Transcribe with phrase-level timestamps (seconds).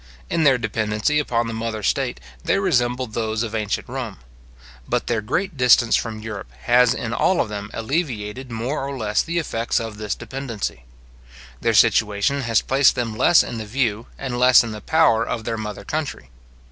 [0.31, 4.17] In their dependency upon the mother state, they resemble those of ancient Rome;
[4.89, 9.21] but their great distance from Europe has in all of them alleviated more or less
[9.21, 10.85] the effects of this dependency.
[11.61, 15.43] Their situation has placed them less in the view, and less in the power of
[15.43, 16.31] their mother country.